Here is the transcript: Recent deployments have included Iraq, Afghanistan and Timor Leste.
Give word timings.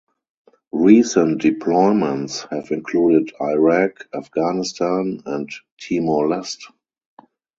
Recent 0.71 1.43
deployments 1.43 2.49
have 2.49 2.71
included 2.71 3.31
Iraq, 3.39 4.07
Afghanistan 4.15 5.21
and 5.27 5.47
Timor 5.79 6.27
Leste. 6.27 6.71